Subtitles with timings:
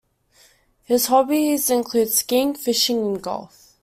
[0.85, 3.73] His hobbies include skiing, fishing and golf.